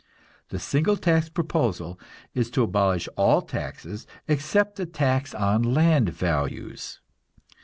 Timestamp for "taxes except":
3.43-4.77